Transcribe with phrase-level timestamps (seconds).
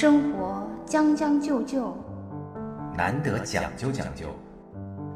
[0.00, 1.92] 生活将将就就，
[2.96, 4.28] 难得讲究讲究，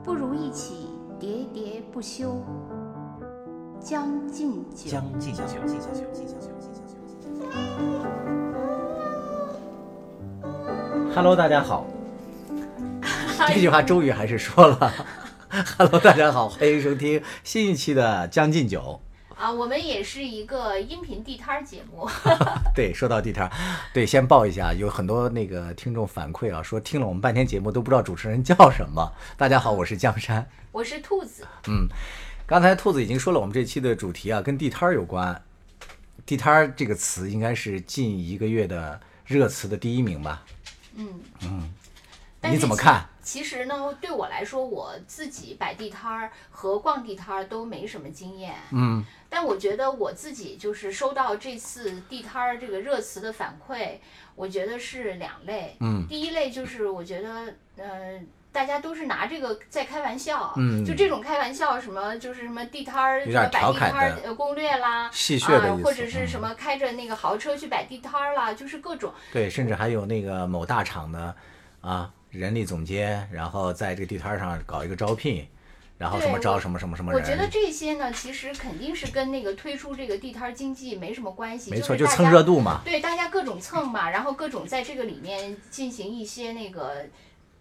[0.02, 0.88] 不如一起
[1.20, 2.42] 喋喋不休。
[3.79, 5.45] 将进酒，将进酒。
[11.14, 11.87] Hello，大家好。
[13.46, 14.93] 这句话终于还是说了。
[15.79, 19.01] Hello，大家好，欢迎收听新一期的《将进酒
[19.43, 22.06] 啊，我们也是一个音频地摊儿节目。》。
[22.77, 23.52] 对，说到地摊儿，
[23.92, 29.12] 对，先报一下，有很多那个听众反馈啊，说听了我们半天节目都不知道主持人叫什么。
[29.36, 30.48] 大家好，我是江山。
[30.70, 31.88] 我是兔子，嗯，
[32.47, 35.42] 刚才兔子已经说了，我们这期的主题啊，跟地摊儿有关。
[36.24, 40.45] 地摊儿这个词应该是近一个月的热词的第一名吧？
[40.95, 41.09] 嗯
[41.42, 41.69] 嗯
[42.45, 43.09] 你怎么看？
[43.23, 48.55] 其实呢，对我来说，我自己摆地摊儿和逛地摊儿都没什么经验。
[48.73, 53.98] 嗯，但我觉得我自己就是收到这次地摊儿这个热词的反馈，
[54.35, 55.77] 我觉得是两类。
[55.81, 58.20] 嗯，第一类就是我觉得，呃。
[58.53, 69.11] 大家都是拿这个在开玩笑，嗯就这种开玩笑，什么就是什么地摊儿，有什么摆点调侃地摊儿攻略啦，戏谑的意思啊，或者是嗯什么开着那个豪车去摆地摊儿啦，就是各种。
[69.33, 71.34] 对，甚至还有那个某大厂的
[71.81, 75.47] 啊人力总监，然后在这个地摊上搞一个招聘，
[75.98, 82.80] 然后什么招什么什么什么人，我觉得这些呢，其实肯定是跟那个推出这个地摊儿经济没什么关系，没错，就蹭热度嘛。
[82.84, 87.06] 对，大家各种蹭嘛，然后各种在这个里面进行一些那个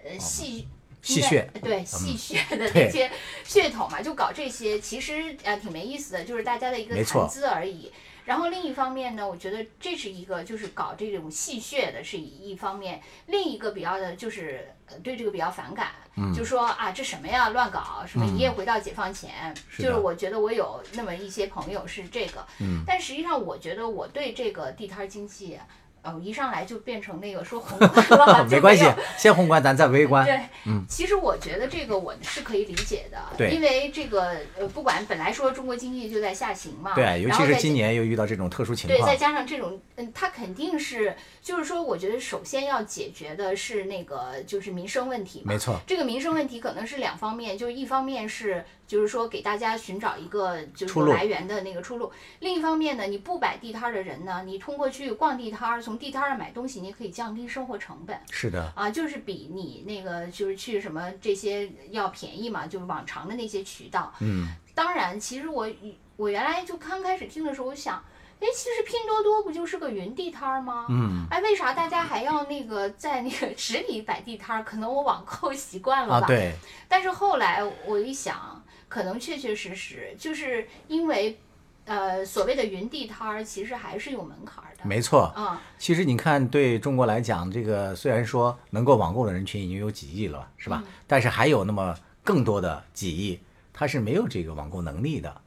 [0.03, 0.67] 呃戏。
[1.03, 3.09] 戏谑对戏谑的那些
[3.43, 7.91] 噱头嘛，就搞这些，其实呃挺没意思的，就是大家的一个谈资而已。
[8.25, 16.33] 然后另一方面呢，我觉得这是一个就是搞这种戏谑的是一方面，另一个比较的就是呃对这个比较反感，嗯。
[16.33, 19.83] 就说啊这什么呀乱搞，什么一夜回到解放前，是。
[19.83, 22.83] 就是我觉得我有那么一些朋友是这个，嗯。
[22.85, 25.57] 但实际上我觉得我对这个地摊儿经济。
[26.03, 28.85] 呃，一上来就变成那个说宏观 没关系，
[29.17, 30.25] 先宏观，咱再微观。
[30.25, 45.57] 对，嗯其实我觉得这个我是可以理解的，对因为这个呃，不管本来说中国经济就在下行嘛，对，尤其是今年又遇到这种特殊情况对，再，加上这种，嗯，它肯定是，就是说，我觉得首先要解决的是那个就是民生问题嘛没。
[45.57, 58.19] 错，这个民生问题可能是两方面，就是一方面是就是说给大家寻找一个就是来源的那个出路，另一方面呢，你不摆地摊儿的人呢，你通过去逛地摊儿，从地摊儿上买东西，你可以降低生活成本。
[58.29, 64.11] 是的，啊，就是比你那个就是去什么这些要便宜嘛，就是往常的那些渠道。
[64.19, 65.69] 嗯，当然，其实我
[66.17, 67.95] 我原来就刚开始听的时候，我想，
[68.41, 70.87] 哎，其实拼多多不就是个云地摊儿吗？
[70.89, 74.63] 嗯哎，为啥大家还要那个在那个实体摆地摊儿？
[74.65, 76.25] 可能我网购习惯了吧。
[76.25, 76.53] 啊，对，
[76.89, 78.60] 但是后来我一想，
[78.91, 81.39] 可能确确实实就是因为，
[81.85, 84.83] 呃，所谓的云地摊儿其实还是有门槛儿的。
[84.83, 85.33] 没错。
[85.37, 90.83] 嗯、其实你看，对中国来讲，这个虽然说能够网购的人群已经有几亿了，是吧？
[90.85, 93.39] 嗯但是还有那么更多的几亿，
[93.71, 95.41] 他是没有这个网购能力的，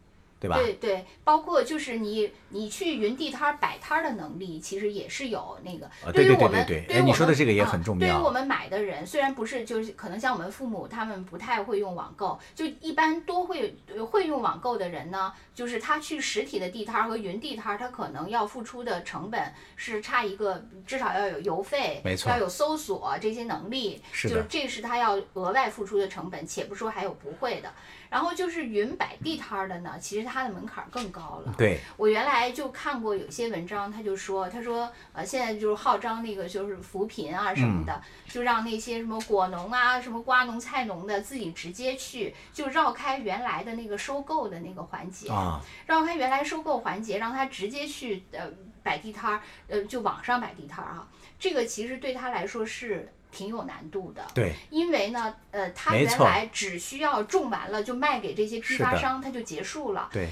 [0.45, 0.57] 对吧？
[0.59, 5.87] 对对，包括就是你你去云地摊儿摆摊儿的能力，其实也是有那个。
[5.87, 27.73] 啊对对对于我们，对对哎你对于我们说的这个也啊很重要对于我们买的人，虽然不是就是可能像我们父母他们不太会用网购，就一般多会呃会用网购的人呢，就是他去实体的地摊儿和云地摊儿，他可能要付出的成本是差一个，至少要有邮费，没错要有搜索这些能力，是就是这是他要额外付出的成本，且不说还有不会的。
[28.15, 31.53] 然后就是云摆地摊儿的呢，其实它的门槛儿更高了。
[31.59, 48.49] 对，我原来就看过有些文章，他就说，他说，呃，现在就是号召那个就是扶贫啊什么的，就让那些什么果农啊、什么瓜农、菜农的自己直接去，就绕开原来的那个收购的那个环节，啊，绕开原来收购环节，让他直接去呃
[48.85, 54.25] 摆地摊儿，呃，就网上摆地摊儿啊，这个其实对他来说是挺有难度的。
[54.33, 60.09] 对，因为呢，呃，他原来只需要种完了就卖给这些批发商，他就结束了。
[60.13, 60.29] 对，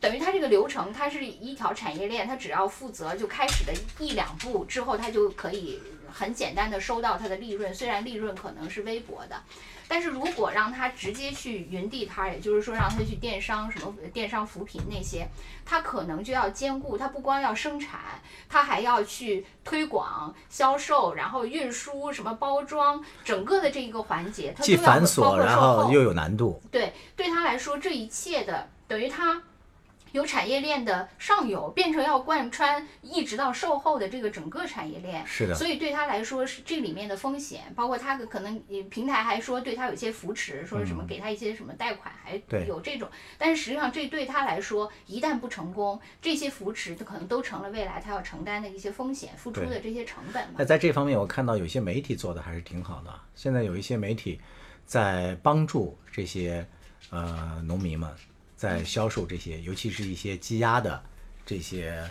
[0.00, 5.80] 等于它这个流程，它是一条产业链，它只要负责就开始的一两步之后，它就可以
[6.12, 9.36] 很简单的收到它的利润，虽然利润可能是微薄的。
[9.90, 15.26] 但是如果让他直接去云地摊儿，也就是说让他去电商什么电商扶贫那些，
[15.64, 17.98] 他可能就要兼顾，他不光要生产，
[18.50, 26.60] 他还要去推广、销售，然后运输、什么包装，整个的这一个环节，它都既繁琐，然后又有难度。
[26.70, 29.42] 对，对他来说，这一切的等于他
[30.12, 35.26] 由产业链的上游变成要贯穿一直到售后的这个整个产业链。
[35.26, 43.08] 是的，所以对他来说是这里面的风险，包括他可能呃平台还说对他有一些扶持，说什么给他一些什么贷款，还有这种。
[43.36, 50.64] 但是实际上这对他来说，一旦不成功，这些扶持就可能都成了未来他要承担的一些风险，付出的这些成本嘛那。
[50.64, 53.12] 在这方面，我看到有些媒体做的还是挺好的。
[53.34, 54.40] 现在有一些媒体
[54.84, 56.66] 在帮助这些
[57.10, 58.10] 呃农民们
[58.58, 61.00] 在销售这些，尤其是一些积压的
[61.46, 62.04] 这些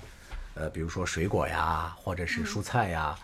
[0.55, 3.15] 呃，比如说水果呀，或者是蔬菜呀，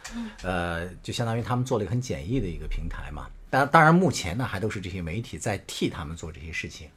[0.44, 3.28] 呃，就相当于他们做了一个很简易的一个平台嘛。
[3.50, 6.90] 当当然，目前呢还都是这些媒体在替他们做这些事情。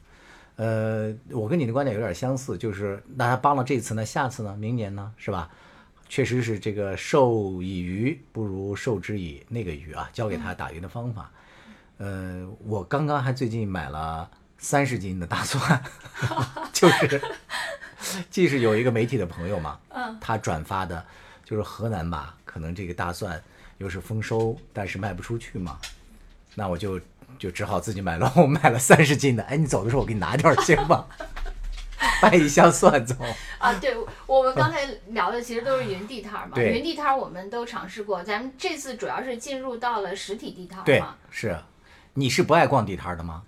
[0.57, 5.49] 呃，我跟你的观点有点相似，就是那他帮了这次呢，下次呢，明年呢，是吧？
[6.09, 11.31] 确实是这个授以鱼不如授之以那个鱼啊，教给他打鱼的方法。
[11.97, 15.83] 呃，我刚刚还最近买了三十斤的大蒜，
[16.73, 17.21] 就是
[18.29, 21.05] 既是有一个媒体的朋友嘛，嗯，他转发的，
[21.45, 23.41] 就是河南吧，可能这个大蒜
[23.77, 25.77] 又是丰收，但是卖不出去嘛，
[26.55, 26.99] 那我就
[27.37, 29.43] 就只好自己买了，我买了三十斤的。
[29.43, 31.05] 哎，你走的时候我给你拿点儿行吗？
[32.21, 33.15] 带一箱蒜走。
[33.59, 33.95] 啊，对，
[34.25, 41.57] 我们刚才聊的其实都是云地摊儿嘛，云地摊儿我们都尝试过，咱们这次主要是进入到了实体地摊儿对嘛。，是。
[42.13, 43.43] 你是不爱逛地摊儿的吗？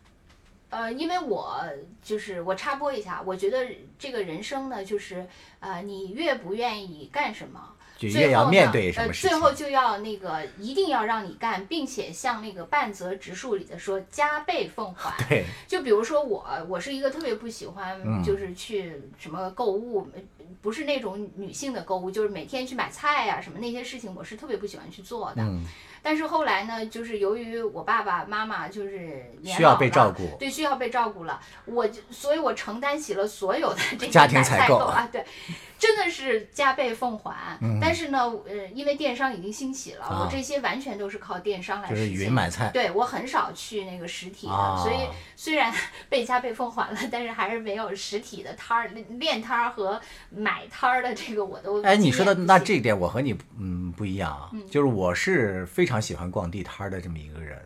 [0.69, 1.61] 呃，因为我
[2.01, 3.65] 就是我插播一下，我觉得
[3.97, 5.25] 这个人生呢，就是
[5.59, 7.59] 呃，你越不愿意干什么，
[7.97, 9.29] 就最越要面后呢呃，对什么事情。
[9.29, 15.15] 最后就要那个一定要让你干，并且像那个半泽直树里的说加倍奉还。
[15.27, 20.21] 对，就比如说我，我是一个特别不喜嗯欢就是去什么购物，呃
[20.61, 25.41] 不是那种女性的购物，就是每天去买菜呀、什么那些事情，我是特别不喜欢去做的。
[25.41, 25.63] 嗯，
[26.01, 35.25] 但是后来呢，就是由于我爸爸妈妈就是年需要被照顾对，需要被照顾了，我就所以，我承担起了所有的这家些买庭采购啊，对，
[35.77, 37.57] 真的是加倍奉还。
[37.61, 42.25] 嗯但是呢，呃，因为电商已经兴起了，啊我这些完全都是靠电商来就是实现。
[42.27, 42.69] 云买菜。
[42.73, 45.73] 对我很少去那个实体的，啊所以虽然
[46.09, 48.87] 被加倍奉还了，但是还是没有实体的摊儿、
[49.19, 49.99] 练摊儿和
[50.39, 57.59] 买摊儿的这个我都哎，你说的那这一点我和你嗯不一样啊，就是我是非常喜欢逛地摊儿的这么一个人，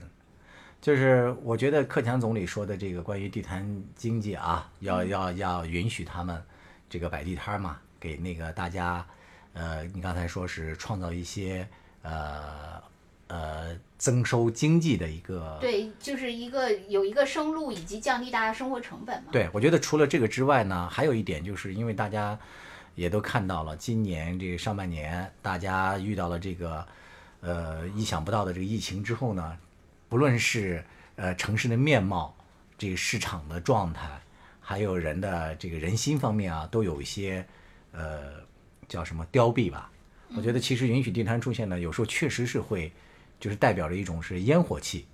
[0.82, 6.42] 就是我觉得克强总理说的这个关于地摊经济啊，要要要允许他们
[6.90, 9.06] 这个摆地摊儿嘛，给那个大家，
[9.54, 11.68] 呃，你刚才说是创造一些
[12.02, 12.82] 呃
[13.34, 19.30] 呃增收经济的一个对，就是一个有一个生路以及降低大家生活成本嘛。
[19.32, 22.38] 对，我觉得除了这个之外呢，还有一点就是因为大家
[22.94, 26.86] 也都看到了，今年这个上半年大家遇到了这个
[27.42, 29.58] 呃意想不到的这个疫情之后呢，
[30.08, 30.84] 不论是
[31.16, 32.36] 呃城市的面貌、
[32.78, 34.22] 这个市场的状态，
[34.60, 37.44] 还有人的这个人心方面啊，都有一些
[37.94, 38.34] 呃
[38.88, 39.90] 叫什么凋敝吧。
[40.36, 42.92] 我觉得其实允许地摊出现呢，有时候确实是会，
[43.44, 45.06] 就是代表着一种是烟火气，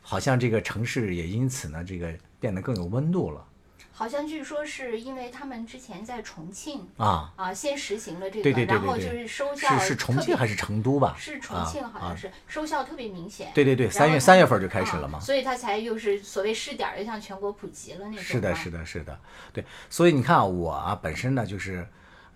[0.00, 3.44] 好像这个城市也因此呢，这个变得更有温度了
[3.92, 7.30] 好像据说是因为他们之前在重庆啊。
[7.36, 11.14] 啊，先实行了这个，对对对然后就是收效是是重庆还是成都吧？
[11.18, 13.50] 是重庆，好像是、收效特别明显。
[13.54, 15.18] 对对对，三月三月份就开始了嘛。
[15.18, 18.22] 啊所以它才又是所谓试点儿，又向全国普及了那种。
[18.22, 18.70] 是的，是。
[18.70, 19.20] 的，是的，
[19.52, 19.62] 对。
[19.90, 21.86] 所以你看啊我啊，本身呢就是，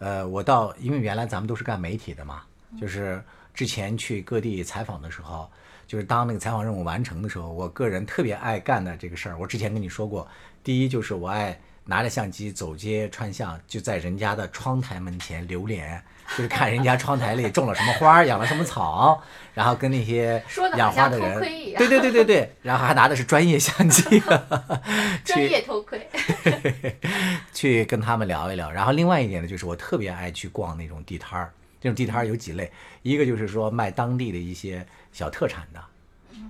[0.01, 2.43] 呃，我到因为原来咱们都是干媒体的嘛，
[2.79, 3.23] 就是
[3.61, 5.47] 之前去各地采访的时候，
[5.87, 10.27] 就是当那个采访任务完成的时候，我个人特别爱干的这个事儿，我之前跟你说过，
[10.65, 16.03] 第一就是我爱拿着相机走街串巷，就在人家的窗台门前流连。
[16.39, 19.21] 就是看人家窗台里种了什么花儿，养了什么草，
[19.53, 20.43] 然后跟那些
[20.77, 24.23] 养花的人，对对对对对，然后还拿的是专业相机，
[25.23, 26.09] 专业头盔。
[27.53, 28.71] 去跟他们聊一聊。
[28.71, 31.53] 然后另外一点呢，就是我特别爱去逛那种地摊儿。
[31.81, 32.71] 这种地摊儿有几类，
[33.03, 35.85] 一个就是说卖当地的一些小特产的，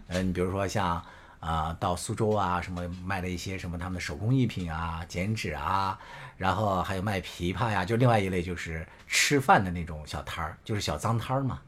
[0.08, 1.02] 嗯，你比如说像
[1.38, 5.98] 啊、到苏州啊什么卖的一些什么他们的手工艺品啊、剪纸啊，
[6.36, 11.58] 然后还有卖琵琶呀，就另外一类就是吃饭的那种小摊儿，就是小脏摊儿嘛。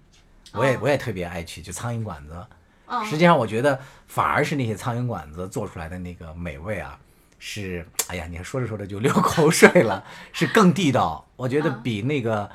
[0.52, 2.47] 我也哦我也特别爱去，就苍蝇馆子。
[2.87, 6.99] 嗯实际上，我觉得反而是那些苍蝇馆子做出来的那个美味啊，
[7.38, 10.04] 是哎呀，你看说着说着就流口水了，
[10.35, 11.26] 是更地道。
[11.37, 12.50] 我觉得嗯比那个嗯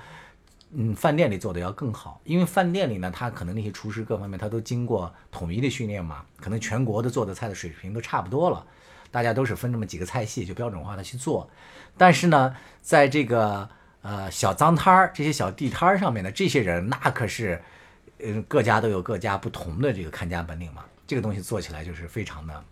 [0.72, 8.66] 嗯饭店里做的要更好，因为饭店里呢，他可能那些厨师各方面他都经过统一的训练嘛，可能全国的做的菜的水平都差不多了，
[9.12, 11.50] 大家都是分这么几个菜系就标准化的去做。
[11.98, 13.70] 但是呢，在这个
[14.02, 17.62] 呃小脏摊儿这些小地摊儿上面的这些人，那可是。
[18.20, 22.64] 嗯，各家都有各家不同的这个看家本领嘛，这个东西做起来就是非常的，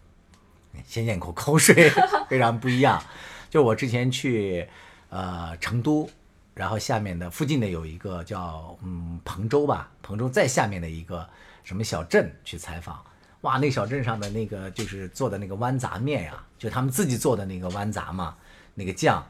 [0.87, 1.91] 先咽口口水，
[2.27, 2.99] 非常不一样。
[3.47, 4.67] 就我之前去，
[5.09, 6.09] 呃成都，
[6.55, 11.29] 然后下面的附近的有一个叫嗯彭州吧，彭州再下面的一个
[11.63, 13.03] 什么小镇去采访。
[13.41, 18.35] 哇，那小镇上的那个就是做的那个豌杂面呀，就他们自己做的那个豌杂嘛，
[18.73, 19.23] 那个酱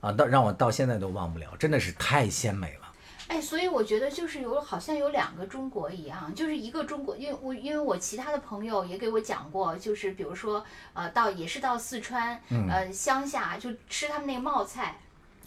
[0.00, 2.92] 啊，到让我到现在都忘不了，真的是太鲜美了。
[3.28, 14.96] 哎，所以我觉得就是有好像有两个中国一样，就是一个中国，因为我因为我其他的朋友也给我讲过，就是比如说呃到也是到四川，呃乡下就吃他们那个冒菜。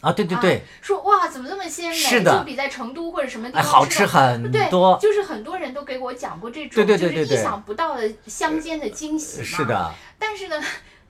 [0.04, 1.96] 啊，对对对，说哇，怎么这么鲜美？
[1.96, 4.52] 是的就比在成都或者什么地哎，方好吃很多
[5.00, 5.00] 对，。
[5.02, 9.44] 就是很多人都给我讲过这种，对对对对对就是意想不到的乡间的惊喜嘛。
[9.46, 9.66] 是。
[9.66, 10.62] 的，但是呢，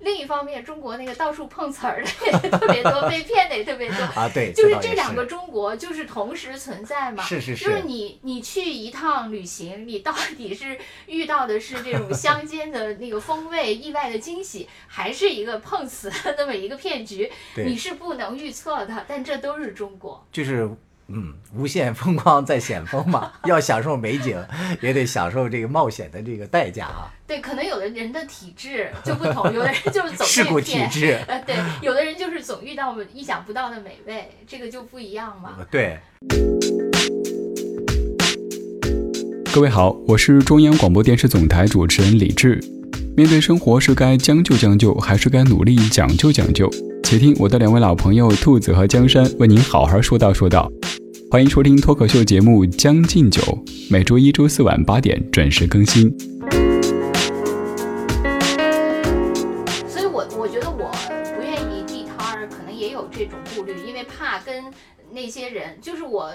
[0.04, 2.10] 另一方面，中国那个到处碰瓷儿的
[2.44, 3.96] 也特别多，被 骗的也特别多。
[4.16, 19.06] 啊，对，就是这两个中国就是同时存在嘛，是是就是是你你去一趟旅行，你到底是遇到的是这种乡间的那个风味、意外的惊喜，还是一个碰瓷的那么一个骗局，对你是不能预测的。
[19.08, 20.70] 但这都是中国，就是
[21.13, 24.36] 嗯，无限风光在险峰嘛， 要享受美景，
[24.82, 27.12] 也得享受这个冒险的这个代价啊。
[27.27, 30.79] 对，可能有的人的体质就不同，有的人就是总 事故体。
[30.89, 35.55] 质，呃，对，有的人就是总遇到意想不到的美味，这个就不一样嘛。
[35.60, 36.00] 呃对，
[39.53, 42.60] 各位好，我是中央广播电视总台主持人李志。
[43.15, 46.67] 面对生活，是该将就将就，还是该努力讲究讲究？
[47.03, 50.72] 且听我的两位老朋友兔子和江山为您好好说道说道。
[51.34, 53.42] 欢迎收听脱口秀节目《将进酒》，
[53.90, 56.08] 每周一、周四晚八点准时更新。
[59.90, 60.92] 所以我我觉得我
[61.36, 64.72] 不愿意地摊儿，可能也有这种顾虑，因为怕跟
[65.10, 66.32] 那些人，就是我。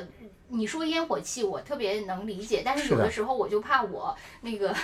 [0.48, 4.74] 你说烟火气，我特别能理解，但是有的时候我就怕我那个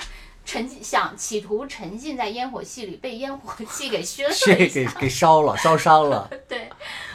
[0.44, 4.24] 沉浸想企图沉浸在烟火气里，被烟火气给熏。
[4.54, 6.30] 给给烧了，烧伤了。
[6.46, 6.68] 对，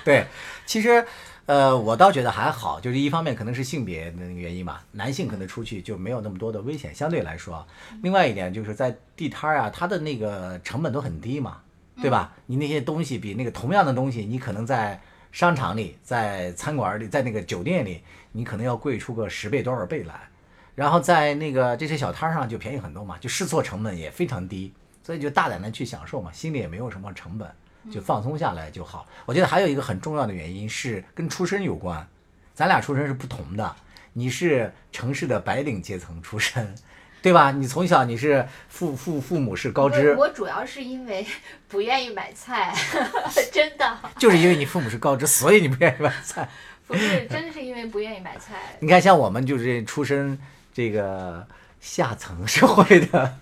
[0.03, 0.25] 对，
[0.65, 1.06] 其实，
[1.50, 7.65] 呃，我倒觉得还好，就是一方面可能是性别的那个原因吧，男性可能出去就没有那么多的危险，相对来说。
[8.03, 11.60] 另外一点就是在地摊儿啊，它的那个成本都很低嘛，
[12.00, 12.36] 对吧？
[12.46, 15.01] 你那些东西比那个同样的东西，你可能在
[15.32, 20.29] 商场里、在餐馆里、在那个酒店里，你可能要贵出个十倍多少倍来。
[20.75, 27.51] 然后在那个这些小摊儿上就便宜很多嘛，就试错成本也非常低，所以就大胆的去享受嘛，心里也没有什么成本，
[27.91, 29.07] 就放松下来就好。
[29.25, 32.07] 我觉得还有一个很重要的原因是跟出身有关，
[32.53, 33.75] 咱俩出身是不同的，
[34.13, 36.75] 你是城市的白领阶层出身，
[37.21, 37.51] 对吧？
[37.51, 41.25] 你从小你是父父父母是高知我，主要是因为
[41.67, 42.74] 不愿意买菜，
[43.51, 46.48] 真的就是因为你父母是高知， 所以你不愿意买菜。
[46.88, 48.55] 不是，真的是因为不愿意买菜。
[48.79, 50.36] 你看，像我们就是出身
[50.74, 51.45] 这个
[51.79, 53.38] 下层社会的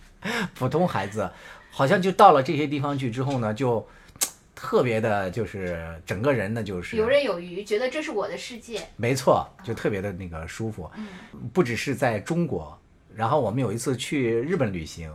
[0.54, 1.30] 普通孩子，
[1.70, 3.86] 好像就到了这些地方去之后呢，就
[4.54, 8.80] 特别的，就是整个人呢，就是游刃有余，觉得这是我的世界。
[8.96, 10.90] 没错，就特别的那个舒服。
[11.52, 12.78] 不只是在中国，
[13.14, 15.10] 然后我们有一次去日本旅行，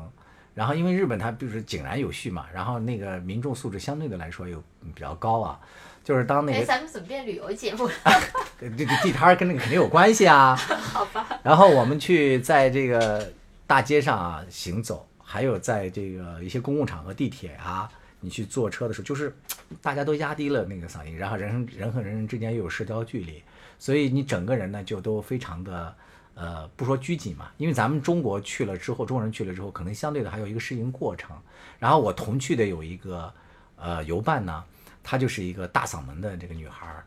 [0.56, 4.58] 然后因为日本它就是井然有序嘛，然后那个民众素质相对的来说又
[4.96, 5.60] 比较高啊，
[6.04, 7.94] 就是当那个哎，个咱们怎么变旅游节目了？
[8.58, 10.56] 这个地摊儿跟那个肯定有关系啊。
[10.58, 11.28] 好吧。
[11.44, 13.32] 然后我们去在这个
[13.68, 19.36] 大街上啊行走，还有在这个一些公共场合、地铁啊，你去坐车的时候，就是
[19.82, 23.44] 大家都压低了那个嗓音，然后人人和人之间又有社交距离，
[23.78, 25.94] 所以你整个人呢就都非常的
[26.36, 31.36] 呃，不说拘谨嘛，因为咱们中国去了之后，中国人去了之后，可能相对的还有一个适应过程。
[31.80, 33.34] 然后我同去的有一个
[33.76, 34.64] 呃游伴呢，
[35.04, 37.04] 她就是一个大嗓门的这个女孩儿。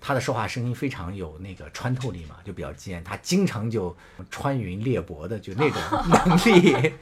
[0.00, 3.02] 她的说话声音非常有那个穿透力嘛，就比较尖。
[3.02, 3.94] 他经常就
[4.30, 5.80] 穿云裂帛的，就那种
[6.26, 6.92] 能力，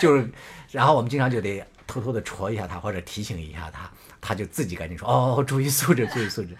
[0.00, 0.30] 就是，
[0.70, 6.56] 然后我们经常就得偷偷的戳一下他，或者提醒一下他，他就自己赶紧说哦，注意素质，注意素质。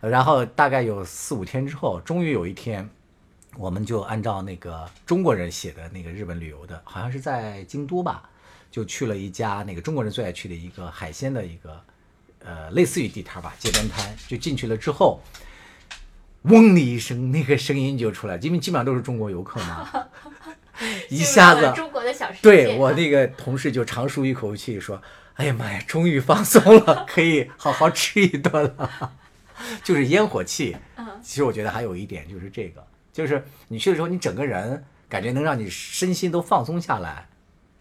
[0.00, 2.88] 然后大概有四五天之后，终于有一天，
[3.56, 8.30] 我们就按照那个中国人写的那个日本旅游的，好像是在京都吧，
[8.70, 11.82] 就去了一家那个中国人最爱去的一个海鲜的一个，
[12.48, 14.16] 呃，类似于地摊吧，街边摊。
[14.26, 15.22] 就进去了之后，
[16.44, 20.06] 嗡的一声，那个声音就出来，因为基本上都是中国游客嘛，
[21.10, 22.40] 一下子中国的小世界。
[22.40, 25.02] 对我那个同事就长舒一口气说
[25.36, 29.12] ：“哎呀妈呀，终于放松了，可以好好吃一顿了。
[29.84, 30.74] ”就是烟火气。
[30.96, 37.28] 嗯其实我觉得还有一点就是这个，就是你去的时候，你整个人感觉能让你身心都放松下来。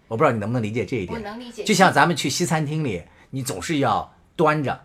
[0.10, 1.18] 我不知道你能不能理解这一点。
[1.18, 4.80] 我能理解就像咱们去西餐厅里，你总是要端着，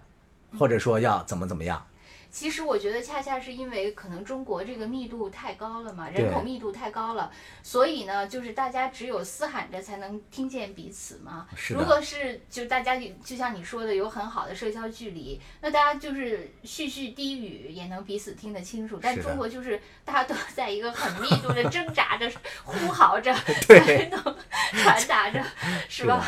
[0.58, 1.86] 或者说要怎么怎么样。
[2.30, 7.30] 其实我觉得恰恰是因为可能中国这个密度太高了嘛，人口密度太高了，
[7.62, 11.46] 所以呢，就是大家只有嘶喊着才能听见彼此嘛。
[11.68, 18.98] 如果是就大家就像你说的有很好的社交距离，那大家就是絮絮低语也能彼此听得清楚。
[19.02, 22.32] 但是中国就是大家都在一个很密度的挣扎着、
[22.64, 23.30] 呼嚎着，
[23.68, 24.36] 对 才能
[24.72, 25.44] 传达着，
[25.86, 26.26] 是吧？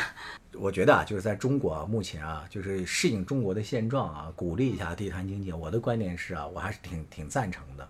[0.58, 5.52] 我觉得啊，就是在中国啊，目前啊，就是适应中国的现状啊，鼓励一下地摊经济。
[5.52, 7.88] 我的观点是啊，我还是挺挺赞成的。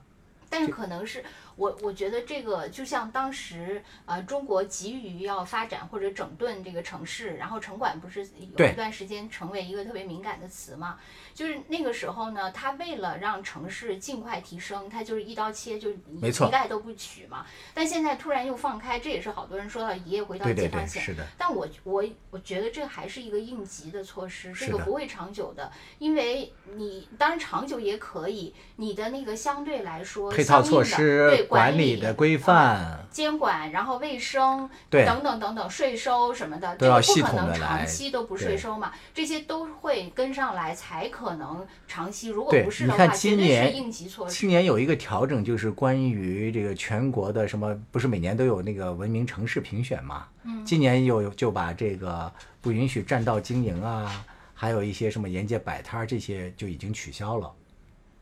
[0.48, 1.24] 但是可能是
[1.56, 8.22] 我，我觉得这个就像当时呃，中国急于要发展或者整顿这个城市，然后城管不是
[8.56, 10.98] 有一段时间成为一个特别敏感的词嘛？
[11.34, 17.44] 就是那个时候呢，他为了让城市尽快提升，他就是一刀切，就一概都不取嘛。
[17.72, 21.02] 但现在突然又放开，这也是好多人说到一夜回到解放前。
[21.02, 42.28] 是的，但我我我觉得这还是一个应急的措施，这个不会长久的，因为你当然长久也可以，你的那个相对来说配套相措施对、管理理的规范，监管，然后卫生对等等等等，税收什么的，都要系这个不可能统的来长期都不税收嘛，这些都会跟上来，才可能长期。
[42.28, 44.34] 如果不是的话，今年应急措施。
[44.34, 50.26] 今年有一个调整，就是关于这个全国的什么，不是每年都有那个文明城市评选嘛？
[50.44, 57.50] 嗯，今年又就把这个不允许占道经营啊，还有一些什么沿街摆摊儿这些就已经取消了。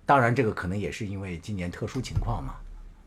[0.04, 2.54] 当然，这个可能也是因为今年特殊情况嘛。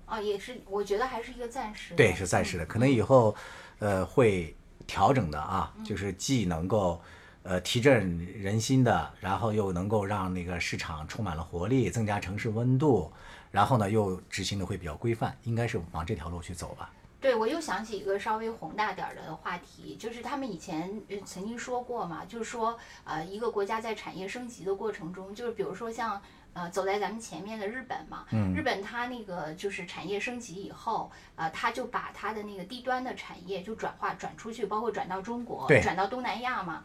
[0.06, 1.96] 啊，也是，我觉得还是一个暂时的。
[1.96, 3.36] 对，是暂时的，可能以后
[3.80, 7.02] 呃会调整的啊，就是既能够
[7.44, 13.12] 呃提振人心的，然后又能够让那个市场充满了活力，增加城市温度，
[13.50, 16.92] 然后呢又执行的会比较规范，应该是往这条路去走吧。
[17.20, 26.22] 对，我又想起一个稍微宏大点儿的话题，就是他们以前呃曾经说过嘛，就是说呃一个国家在产业升级的过程中，就是比如说像
[26.56, 36.82] 呃走在咱们前面的日本嘛，嗯日本它那个就是产业升级以后，呃它就把它的那个低端的产业就转化转出去，包括转到中国对，转到东南亚嘛。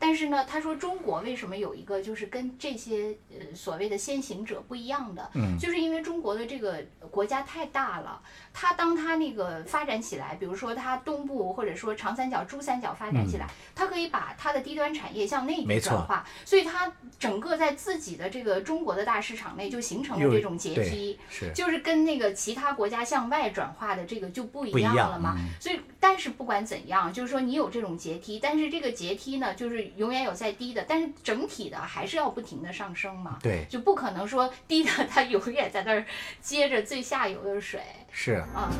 [0.00, 8.22] 但是呢，他说中国为什么有一个就是跟这些呃所谓的先行者不一样的，嗯就是因为中国的这个国家太大了，
[8.52, 21.18] 它当它那个发展起来，比如说它东部或者说长三角、珠三角发展起来，它可以把它的低端产业向内转化，所以它整个在自己的这个中国的大市场内就形成了这种阶梯。
[21.30, 25.34] 是就是跟那个其他国家向外转化的这个就不一样样了嘛。
[25.38, 33.38] 嗯所以，但是不管怎样，就是说你有这种阶梯，但是这个阶梯呢，就是永远有在低的，但是整体的还是要不停的上升嘛。
[33.42, 36.04] 对，就不可能说低的它永远在那儿
[36.42, 37.80] 接着最下游的水
[38.12, 38.70] 是啊。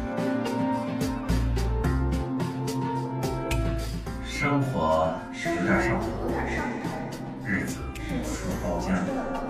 [4.26, 6.06] 生活有点上头，
[7.44, 7.78] 日子
[8.22, 9.47] 说包浆，一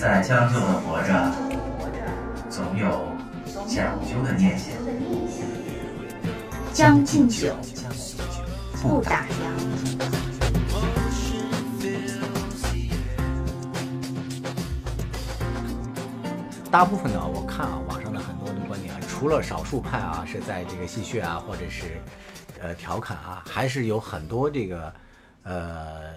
[0.00, 1.30] 再将就的活着，
[2.48, 3.12] 总有
[3.68, 4.72] 讲究的念想。
[6.72, 7.54] 将进酒，
[8.80, 9.30] 不打烊。
[16.70, 22.00] 大部分呢，我看啊，网上的很多的观点啊，除了少数派啊是在这个戏谑啊，或者是
[22.58, 24.90] 呃调侃啊，还是有很多这个
[25.42, 26.14] 呃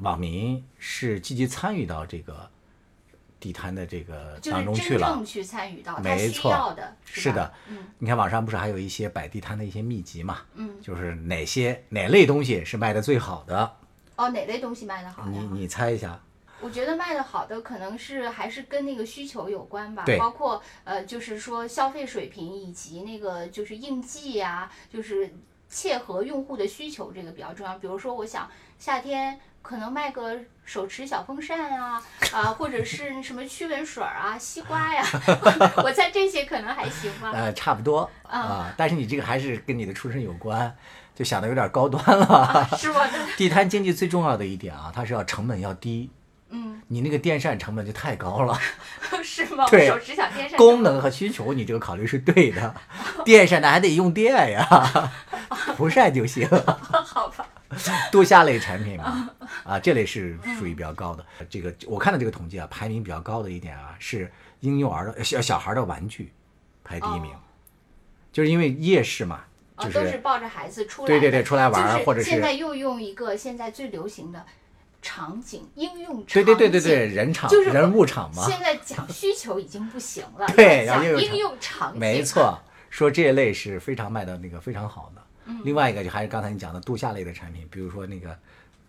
[0.00, 2.50] 网民是积极参与到这个
[3.42, 5.20] 地摊的这个就是当中去了。
[5.26, 10.42] 去参与到他需没错要的，是的，嗯你看网上不是还有一些摆地摊的一些秘籍嘛？
[10.54, 13.76] 嗯，就是哪些哪类东西是卖的最好的？
[14.14, 15.38] 哦，哪类东西卖的好你？
[15.52, 16.20] 你猜一下？
[16.60, 25.34] 我觉得卖的好的可能是还是跟那个需求有关吧，对包括呃，就是说消费水平以及那个就是应季呀、就是
[25.68, 27.76] 切合用户的需求，这个比较重要。
[27.78, 35.02] 比如说，我想夏天可能卖个手持小风扇啊，啊，或者是什么驱蚊水儿啊、西瓜呀，
[35.82, 37.30] 我猜这些可能还行吧。
[37.32, 40.76] 呃，差不多啊啊，但是你这个还是跟你的出身有关，
[41.14, 42.68] 就想的有点高端了。
[42.76, 46.10] 是我的， 地摊经济最重要的一点啊，它是要成本要低，
[46.50, 48.58] 嗯，你那个电扇成本就太高了。
[49.22, 49.64] 是吗？
[49.64, 52.74] 我对手持小电扇功能和需求你这个考虑是对的，
[53.24, 55.10] 电扇呢还得用电呀，
[55.76, 56.48] 不晒就行。
[56.48, 57.46] 好吧？
[58.10, 59.30] 度夏类产品嘛，
[59.64, 61.24] 啊，这类是属于比较高的。
[61.48, 64.30] 这个我看到这个统计啊，排名比较高的一点啊，是
[64.60, 66.32] 婴幼儿的小小孩的玩具
[66.84, 67.38] 排第一名，哦
[68.32, 69.44] 就是因为夜市嘛，
[69.76, 74.44] 啊，就是都是抱着孩子出来的，对对对出来玩儿或者是现在又用一个现在最流行的
[75.02, 82.58] 场景应用场对对对对对，人场就是人物场嘛，现在讲 需求已经不行了，对要讲应用场用场景，没，错，
[82.88, 85.22] 说这一类是非常卖的那个非常好的。
[85.46, 85.60] 嗯。
[85.64, 88.38] 另外一个就还是刚才你讲的度夏类的产品，比如说那个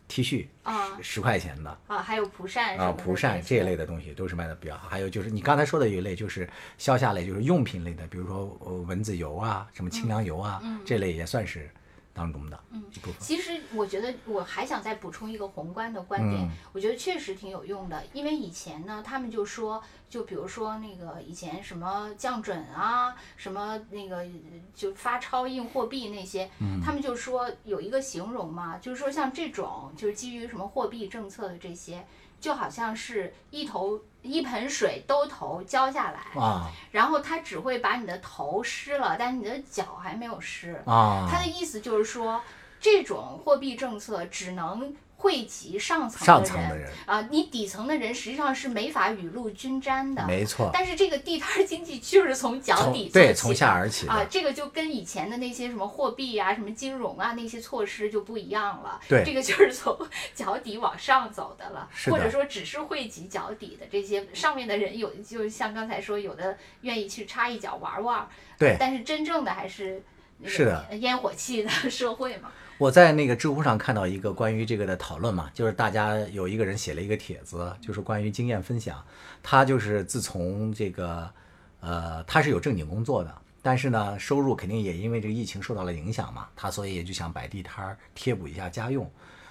[0.08, 0.90] T 恤啊。
[1.02, 4.88] 十块钱的啊，还有蒲扇啊，蒲扇这一类的的东西都是卖的比较好。
[4.88, 11.70] 还有就是你刚才说的有一类就是消夏类，就是用品类的，比如说呃蚊子油啊，什么清凉油啊，这类也算是
[12.14, 12.60] 当中的
[12.92, 13.16] 一部分。
[13.20, 18.04] 其实我觉得我还想再补充一个宏观的观点，嗯我觉得确实挺有用的。
[18.14, 24.26] 因为以前呢，他们就说，就比如说那个以前什么降准啊，什么那个
[24.74, 32.06] 就发钞印货币那些，嗯他们就说有一个形容嘛，就是说像这种就是基于什么货币政策的这些，
[32.44, 40.74] 就好像是一头一盆水兜头浇下来，啊然后它只会把你的头湿了，但是你的脚还没有湿。
[40.86, 42.42] 啊，他的意思就是说，
[42.82, 50.28] 这种货币政策只能惠及上层上的人层的人啊，你底层的人实际上是没法雨露均沾的。
[50.28, 59.00] 没错，但是这个地摊儿经济就是从脚底对从下而起的啊，这个就跟以前的那些什么货币啊、什么金融啊那些措施就不一样了。
[59.08, 59.98] 对这个就是从
[60.36, 68.28] 脚底往上走的了，是的或者说只是惠及脚底的这些上面的人有，就像刚才说，有的愿意去插一脚玩玩，
[68.60, 70.04] 对但是真正的还是
[70.40, 72.52] 那个是的烟火气的社会嘛。
[72.80, 79.04] 我在那个知乎上看到一个关于这个的讨论嘛，就是大家有一个人写了一个帖子，就是关于经验分享。
[79.42, 81.32] 他就是自从这个，
[81.80, 89.10] 呃，他是有正经工作的，但是呢，收入肯定也因为这个疫情受到了影响嘛，他所以也就想摆地摊儿贴补一下家用。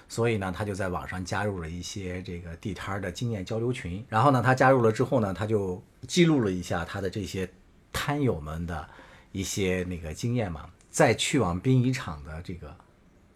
[0.09, 4.05] 所以呢，他就在网上加入了一些这个地摊儿的经验交流群。
[4.09, 7.49] 然后呢，他加入了之后呢，他就记录了一下他的这些
[7.91, 8.87] 摊友们的
[9.31, 12.75] 一些那个经验嘛，在去往殡仪场的这个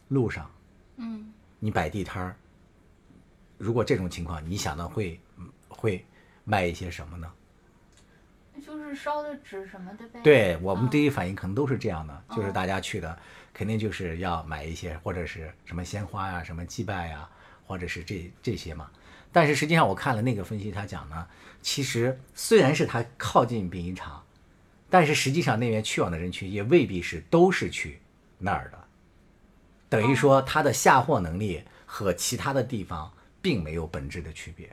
[0.09, 0.49] 路上，
[0.97, 2.35] 嗯，你摆地摊儿，
[3.57, 6.05] 如果这种情况，你想到会嗯会
[6.43, 7.31] 卖一些什么呢？
[8.65, 10.19] 就是烧的纸什么的呗。
[10.23, 13.17] 对我们啊第一反应可能都是这样的，就是大家去的
[13.53, 17.29] 肯定就是要买一些或者是什么鲜花呀、什么祭拜呀，
[17.67, 18.89] 或者是这这些嘛。
[19.31, 21.27] 但是实际上我看了那个分析，他讲呢，
[21.61, 24.23] 其实虽然是他靠近殡仪场，
[24.89, 27.99] 但是实际上那边去往的人群也未必是都是去
[28.39, 28.86] 那儿的，
[29.89, 34.69] 等于说它的下货能力和其他的地方并没有本质的区别。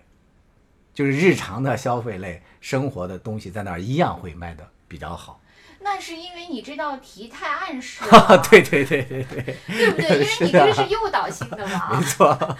[0.93, 5.41] 就是日常的消费类生活的东西在那儿一样会卖的比较好。
[5.81, 10.09] 那是因为你这道题太暗示了， 对对对对对，对不对？
[10.15, 12.07] 因为你这是诱导性的嘛 没。
[12.07, 12.57] 错，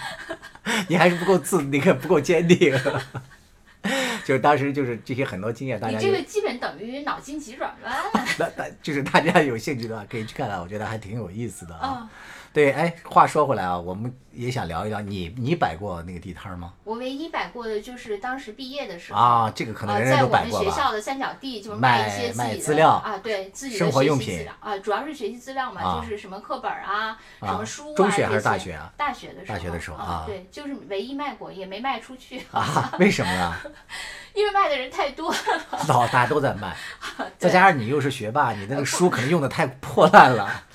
[0.89, 2.77] 你还是不够自，那个不够坚定。
[4.25, 7.95] 就是当时就是这些很多经验，大家有这个基本等于脑筋急转弯
[8.39, 11.87] 那那就是大家有兴趣的话可以去看看，我觉得还挺有意思的啊。
[11.87, 12.11] 啊！
[12.55, 16.73] 对，哎，话说回来啊，我们也想聊一聊你你摆过那个地摊儿吗？
[16.85, 20.65] 我唯一摆过的就是当时毕业的时候啊，这个可能呃，人人在我们都摆过吧？
[20.65, 28.93] 学校的三角地，就是卖一些自己的卖资料啊，对自己的生活学用品习资料啊，主要是学习资料嘛，啊就是什么课本儿啊，什啊么书啊，中学还是大学啊？
[28.97, 33.61] 大学的时候，大学的时候啊啊，对，就是唯一卖过，也没卖出去，啊，为什么呀？
[34.33, 35.39] 因为卖的人太多了。
[35.89, 36.77] 老大家都在卖，
[37.37, 40.49] 再加上你又是学霸，你那个 书可能用的太破烂了。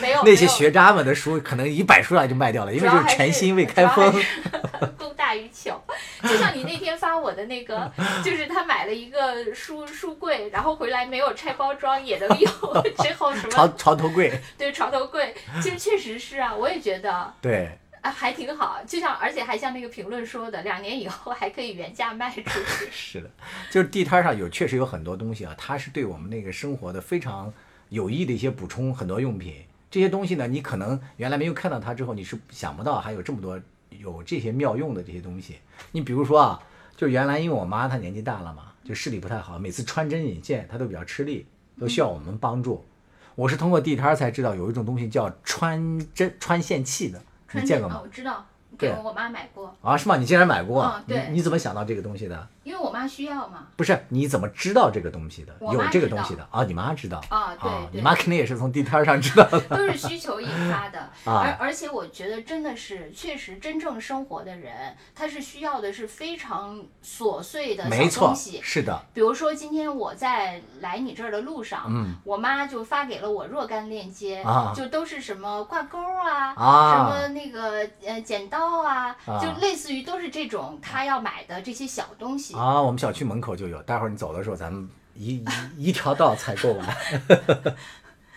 [0.00, 4.22] 没有那些学渣们的书可能一摆出来就卖掉了，因为就是全新未开封。
[4.96, 5.80] 供大于求，
[6.22, 7.90] 就像你那天发我的那个，
[8.24, 12.50] 就是他买了一个书书柜，然后回来没有拆包装也能用，
[12.98, 22.50] 之后什床么床头柜，对床头柜，其实确实是啊，我也觉得对，啊还挺好，就像而且还像那个评论说的，两年以后还可以原价卖出去。
[22.90, 23.30] 是的，
[23.70, 27.52] 就是地摊上有确实有很多东西啊，它是对我们那个生活的非常
[27.90, 29.54] 有益的一些补充，很多用品。
[29.90, 35.56] 这些东西呢，你可能原来没有看到它之后，你是想不到还有这么多有这些妙用的这些东西。
[35.92, 36.62] 你比如说啊，
[36.96, 41.46] 就原来因为我妈她年纪大了嘛，就视力不太好，每次穿针引线她都比较吃力，
[41.78, 42.84] 都需要我们帮助。
[43.34, 47.20] 我是通过地摊儿才知道有一种东西叫穿针穿线器的，
[47.52, 48.00] 你见过吗？
[48.02, 48.44] 我知道，
[48.78, 50.16] 给对我我妈买过，啊，是吗？
[50.16, 51.00] 你竟然买过？
[51.06, 52.48] 你你怎么想到这个东西的？
[52.62, 53.66] 因为我妈需要嘛。
[53.76, 55.54] 不是，你怎么知道这个东西的？
[55.60, 56.64] 有这个东西的啊？
[56.64, 57.88] 你妈知道啊对啊？
[57.92, 59.60] 你妈肯定也是从地摊上知道的。
[59.60, 68.60] 都是需求引发的， 啊而而且我觉得真的是，确实真正生活的人，他是需要的是非常琐碎的没错小东，西。
[68.62, 82.49] 是的，比如说今天我在来你这儿的路上，嗯我妈就发给了我若干链接，啊就都是什么挂钩啊，啊什么那个呃剪刀啊，啊就类似于都是这种她要买的这些小东西。
[82.54, 85.36] 啊，我们小区门口就有，待会儿你走的时候，咱们一
[85.76, 86.86] 一一条道采购完。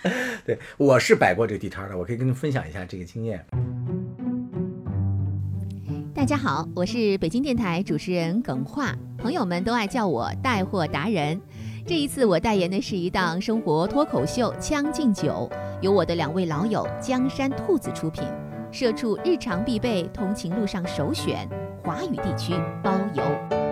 [0.46, 3.46] 对，我是摆过这个地摊的，我可以跟您分享一下这个经验。
[6.14, 11.40] 大家好，我是北京电台主持人耿化，朋友们都爱叫我带货达人。
[11.86, 15.50] 这一次我代言的是一档生活脱口秀《将进酒》，
[15.82, 18.24] 由我的两位老友江山兔子出品。
[18.72, 21.48] 社畜日常必备，通勤路上首选，
[21.84, 23.63] 华语地区包邮。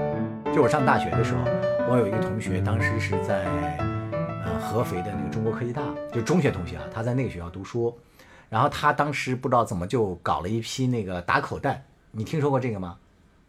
[0.53, 1.45] 就我上大学的时候，
[1.89, 3.45] 我有一个同学，当时是在
[4.43, 7.97] 呃合肥的那个中国科技大，就中学同学啊，他在那个学校读书，
[8.49, 12.97] 然后他当时不知道怎么就搞了一批那个打口袋，你听说过这个吗？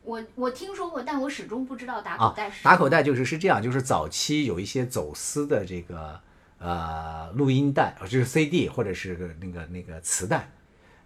[0.04, 6.20] 我我听说过，但我始终不知道打啊口袋是、，打口袋就是是这样，就是早期有一些走私的这个
[6.58, 10.48] 呃录音带，呃就是 CD 或者是那个那个磁带，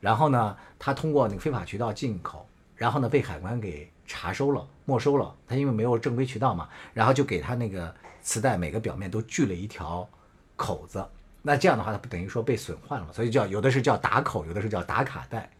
[0.00, 5.35] 然后呢，他通过那个非法渠道进口，然后呢被海关给查收了、没收了。
[5.47, 10.09] 他因为没有正规渠道嘛，然后就给他那个磁带每个表面都锯了一条
[10.57, 11.05] 口子。
[11.42, 13.09] 那这样的话，它不等于说被损坏了嘛？
[13.12, 15.51] 所以叫有的是叫打口，有的是叫打卡带。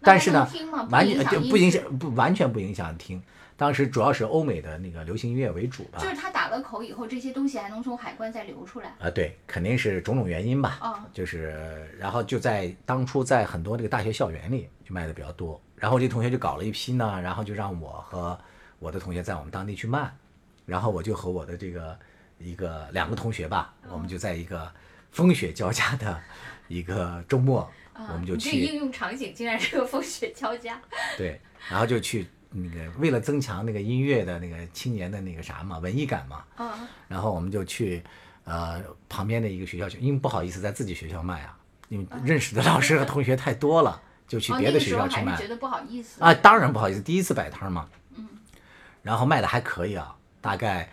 [0.00, 0.48] 但是呢
[0.90, 3.22] 完全就不影响不完全不影响听。
[3.56, 5.98] 当时主要是欧美的那个流行音乐为主吧。
[5.98, 8.94] 就是他打了口以后，这些东西还能从海关再流出来。
[8.98, 10.78] 啊，对，肯定是种种原因吧。
[10.80, 18.38] 哦就是然后就在当初在很多这个大学校园里就卖的比较多，然后这同学就搞了一批呢，然后就让我和
[18.78, 20.10] 我的同学在我们当地去卖，
[20.66, 21.98] 然后我就和我的这个
[22.38, 24.72] 一个两个同学吧，我们就在一个
[25.10, 26.20] 风雪交加的
[26.68, 30.80] 一个周末，我们就去应用场景竟然是个风雪交加。
[31.18, 31.38] 对，
[31.70, 36.70] 然后就去那个为了增强那个音乐的那个青年的那个啥嘛，文艺感嘛，嗯，
[37.08, 38.02] 然后我们就去
[38.44, 46.32] 呃旁边的一个学校去，因为不好意思在自己学校卖啊，因为认识的老师和同学太多了，就去哦，别的学校去卖觉得不好意思啊。
[46.34, 48.28] 当然不好意思，第一次摆摊嘛，嗯，
[49.02, 50.90] 然后卖的还可以啊，大概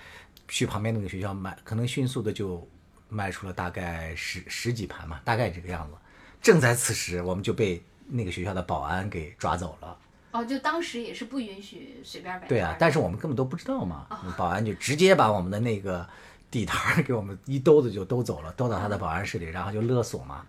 [0.48, 2.66] 去旁边那个学校卖，可能迅速的就
[3.10, 5.98] 卖出了大概十十几盘嘛，大概这个样子。
[6.42, 9.98] 正在此时，我们就被那个学校的保安给抓走了。
[10.32, 14.06] 哦，就当时也是不允许随便摆对啊但是我们根本都不知道嘛，
[14.38, 16.08] 保安就直接把我们的那个
[16.52, 20.46] 地摊儿给我们一兜子就兜走了，兜到他的保安室里，然后就勒索嘛，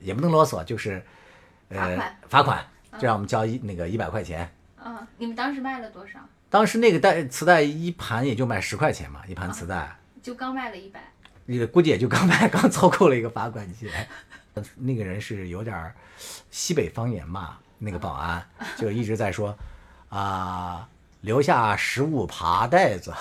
[0.00, 1.02] 也不能勒索，就是
[1.68, 2.66] 呃罚款罚款，
[2.98, 4.50] 就让我们交一那个一百块钱。
[4.84, 6.20] 嗯，你们当时卖了多少？
[6.48, 11.00] 当时那个带磁带一盘也就卖十块钱嘛，一盘磁带，就刚卖了一百。
[11.44, 14.08] 那个估计也就刚卖刚 凑够了一个罚款钱。
[14.76, 15.94] 那个人是有点儿
[16.50, 18.44] 西北方言嘛，那个保安
[18.76, 19.56] 就一直在说
[20.08, 20.88] 啊、
[21.20, 23.12] 留下十五爬袋子，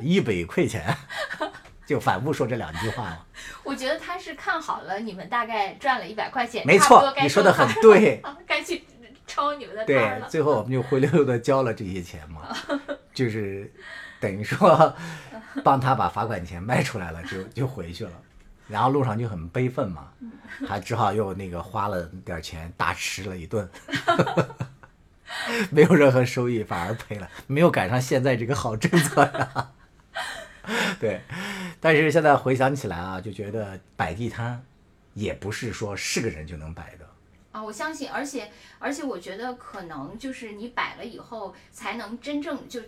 [0.00, 0.96] 一百块钱，
[1.86, 3.18] 就反复说这两句话嘛。
[3.62, 8.84] 我觉得他是看好了你们大概赚了一百块钱，没错你说得收摊儿很对了， 该去
[9.26, 10.28] 抄你们的摊对。
[10.28, 12.48] 最后我们就灰溜溜的交了这些钱嘛，
[13.12, 13.70] 就是
[14.18, 14.96] 等于说
[15.62, 18.12] 帮他把罚款钱卖出来了，就就回去了。
[18.68, 20.12] 然后路上就很悲愤嘛，
[20.68, 23.68] 还只好又那个花了点钱大吃了一顿，
[25.70, 29.70] 没有任何收益，反而赔了，没有赶上现在这个好政策呀。
[31.00, 31.22] 对，
[31.80, 34.62] 但是现在回想起来啊，就觉得摆地摊
[35.14, 37.08] 也不是说是个人就能摆的。
[37.50, 42.82] 啊，我相信，而且而且我觉得可能就是你摆了以后，才能真正就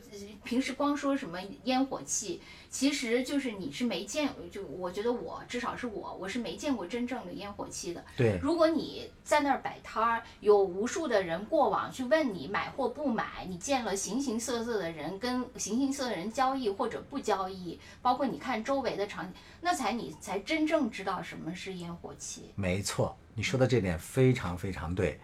[0.45, 8.03] 平时光说什么烟火气，其实就是你是没见，就我觉得我至少是我，我是没见过真正的烟火气的。
[8.17, 22.53] 对，如果你在那儿摆摊儿，有无数的人过往去问你买或不买，你见了形形色色的人，跟形形色色的人交易或者不交易，包括你看周围的场景，那才你才真正知道什么是烟火气。
[22.55, 25.19] 没错，你说的这点非常非常对，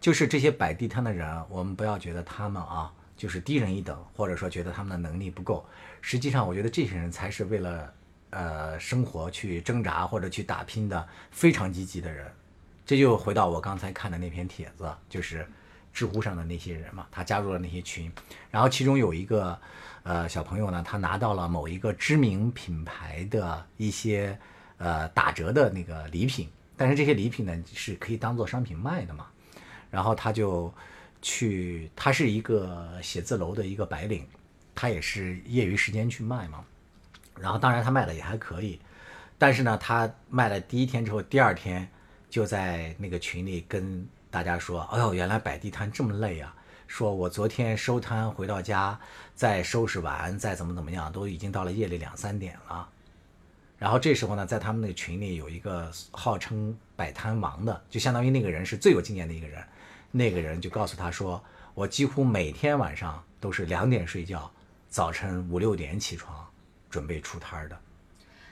[0.00, 5.66] 就是这些摆地摊的人，我们不要觉得他们啊就是低人一等，或者说觉得他们的能力不够。
[6.06, 7.94] 实际上，我觉得这些人才是为了
[8.28, 12.30] 呃生活去挣扎或者去打拼的非常积极的人。
[12.84, 15.48] 这就回到我刚才看的那篇帖子，就是
[15.94, 18.12] 知乎上的那些人嘛，他加入了那些群，
[18.50, 19.58] 然后其中有一个
[20.02, 24.38] 呃小朋友呢，他拿到了某一个知名品牌的一些
[24.76, 29.28] 呃打折的那个礼品，但是这些礼品呢是可以当做商品卖的嘛，
[29.90, 30.70] 然后他就
[31.22, 34.28] 去，他是一个写字楼的一个白领，
[34.74, 36.64] 他也是业余时间去卖嘛，
[37.38, 38.80] 然后当然他卖的也还可以，
[39.38, 41.88] 但是呢，他卖了第一天之后，第二天
[42.28, 46.54] 就在那个群里跟大家说：“哎呦，原来摆地摊这么累啊！
[46.88, 48.98] 说我昨天收摊回到家，
[49.34, 52.88] 再收拾完，再怎么怎么样，都已经到了夜里两三点了。”
[53.78, 59.62] 然后这时候呢，在他们那个群里有一个号称摆摊王的，就相当于那个人是最有经验的一个人，
[60.10, 61.42] 那个人就告诉他说
[61.74, 64.50] ：“我几乎每天晚上都是两点睡觉，
[64.94, 66.48] 早晨五六点起床，
[66.88, 67.76] 准备出摊儿的。”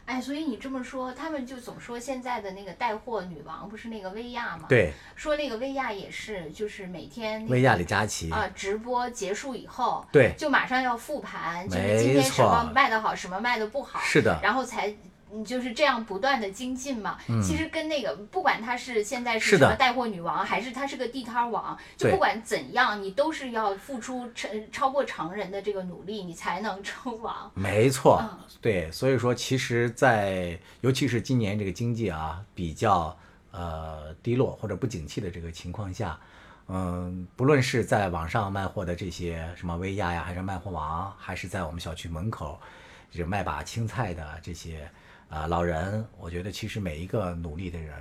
[0.06, 14.92] 哎，所以你这么说，他们就总说现在的那个带货女王不是那个薇娅吗？，对，说那个薇娅也是，就是每天、那个、薇娅李佳琦，啊、直播结束以后，对就马上要复盘，就是今天什么卖的好，什么卖的不好，是的然后才
[15.32, 17.18] 嗯就是这样不断的精进嘛。
[17.42, 27.50] 其实跟那个不管他是现在嗯是什么带货女王，还是他是个地摊王，就不管怎样，你都是要付出超超过常人的这个努力，你才能称王。
[27.54, 33.16] 没错嗯，对，所以说其实在，尤其是今年这个经济啊比较
[33.50, 36.18] 呃低落或者不景气的这个情况下，
[36.68, 42.60] 嗯，不论是在网上卖货的这些什么薇娅呀，还是卖货王，还是在我们小区门口
[43.10, 44.90] 就卖把青菜的这些
[45.32, 47.94] 啊、老人，我觉得其实每一个努力的人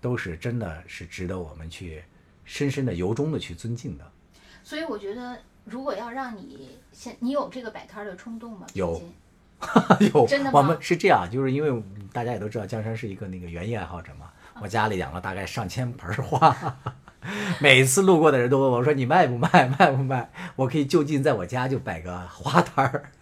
[0.00, 2.04] 都是真的是值得我们去
[2.44, 4.04] 深深的由衷的去尊敬的。
[4.62, 8.66] 所以我觉得，如果要让你现你有这个摆摊儿的冲动吗？
[8.74, 9.02] 有
[10.14, 16.78] 有，真的吗我们是这样，就是因为大家也都知道，江山是一个那个园艺爱好者嘛，我家里养了大概上千盆儿花，
[17.60, 19.66] 每次路过的人都问我说：“你卖不卖？
[19.76, 23.17] 卖不卖？”我可以就近在我家就摆个花摊儿，哎，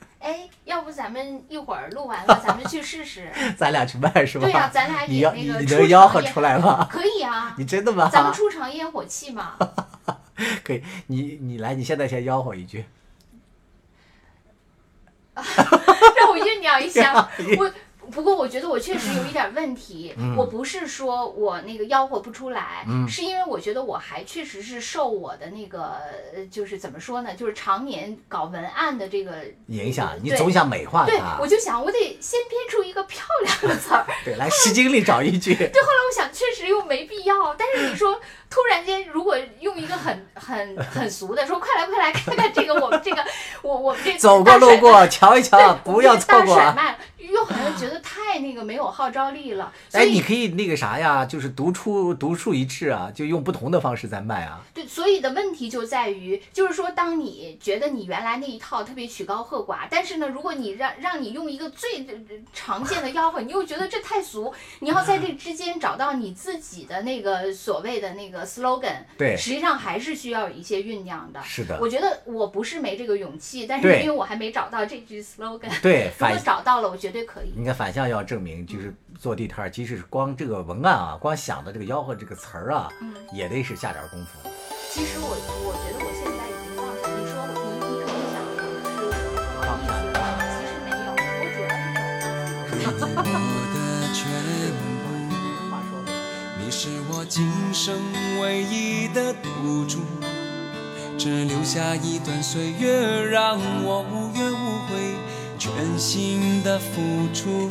[0.77, 3.33] 要不咱们一会儿录完了， 咱们去试试。
[3.57, 4.45] 咱俩去卖是吧？
[4.45, 6.87] 对呀、咱俩你要也那个出你你能吆喝出来吗？
[6.93, 8.11] 可以啊， 你真的吗？
[8.13, 9.55] 咱们出场烟火气嘛。
[10.63, 12.85] 可以，你你来，你现在先吆喝一句。
[15.35, 17.27] 让我酝酿一下。
[17.59, 17.73] 我
[18.17, 25.99] 不过我觉得我确实有一点问题，嗯我不是说我那个吆喝不出来，是因为我觉得我还确实是受我的那个
[26.35, 31.47] 呃就是怎么说呢，就是常年搞文案的这个影响，你总想美化对，我。
[31.47, 34.05] 就想我得先编出一个漂亮的词儿。
[34.25, 35.55] 对，来诗经里找一句。
[35.55, 37.55] 对，后来我想，确实又没必要。
[37.55, 43.25] 但是你说，突然间如果用一个很 很很俗的说，快来快来看看这个， 我们这个
[43.63, 46.67] 我我们这走过路过瞧一瞧，不要错过啊。
[46.67, 49.73] 大甩卖，又好像觉得太那个没有号召力了。
[49.89, 54.61] 所哎，以你可以那个啥呀，就是独出独树一帜啊，就用不同的方式在卖啊。
[54.73, 62.15] 对，所以的问题就在于，就是说，当你觉得你原来那一套特别曲高和寡，但是呢，如果你让让你用一个最呃
[62.53, 71.43] 常见的吆喝，你又觉得这太俗，你要在这之间找到你自己的那个所谓的那个 slogan，对实际上还是需要有一些酝酿的。
[71.43, 77.53] 是的我觉得我不是没这个勇气，但是因为我还没找到这句 slogan，对，如果找到了，我绝对可以。
[77.57, 84.49] 应该反向要证明，就是做地摊儿，即使是光这个文案啊，光想的这个吆喝这个词儿啊，嗯也得是下点功夫。
[84.91, 87.03] 其实我我觉得我现在已经放下。
[87.11, 89.91] 你说我你你可能想是不好意
[90.49, 91.17] 思，其实没有，我
[91.51, 91.75] 主要
[92.81, 92.95] 是
[93.33, 93.35] 找
[96.79, 97.97] 是我今生
[98.39, 100.01] 唯一的赌注，
[101.17, 105.15] 只留下一段岁月，让我无怨无悔，
[105.59, 106.93] 全心的付
[107.33, 107.71] 出。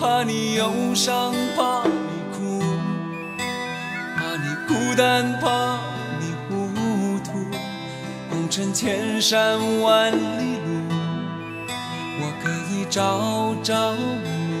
[0.00, 1.92] 怕你忧伤，怕你
[2.32, 2.62] 哭，
[4.16, 5.78] 怕你孤单，怕
[6.20, 7.32] 你糊涂，
[8.30, 10.70] 红尘千山万里路。
[12.18, 14.51] 我可以朝朝暮，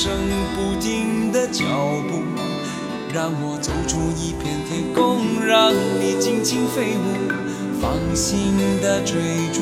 [0.00, 0.16] 一生
[0.56, 1.62] 不停的脚
[2.08, 2.22] 步，
[3.12, 7.28] 让我走出一片天空，让你尽情飞舞，
[7.82, 9.20] 放心的追
[9.52, 9.60] 逐。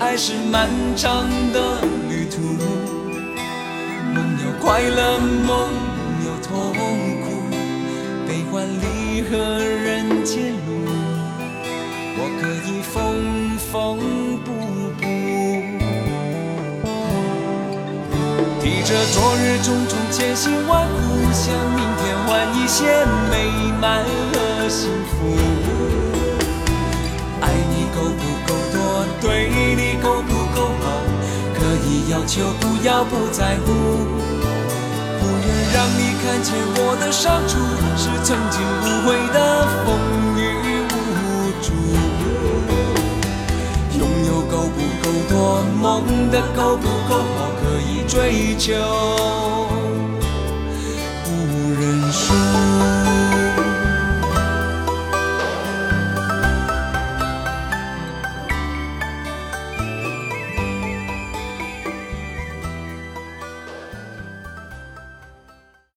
[0.00, 2.40] 爱是漫长的旅途，
[4.12, 5.70] 梦有快乐，梦
[6.26, 6.74] 有痛
[7.22, 7.26] 苦。
[8.26, 10.82] 悲欢离合人间路，
[12.18, 14.00] 我可以缝缝
[18.88, 20.96] 着昨日种种千辛万苦，
[21.30, 25.36] 向明天换一些美满和幸福。
[27.42, 30.86] 爱你够不够多，对你够不够好，
[31.52, 33.74] 可以要求，不要不在乎。
[35.20, 37.60] 不愿让你看见我的伤处，
[37.94, 39.86] 是曾经无悔的风
[40.38, 40.40] 雨
[40.88, 40.96] 无
[41.60, 41.66] 阻。
[43.98, 47.52] 拥有够不够多，梦的够不够好，
[48.08, 49.67] 追求，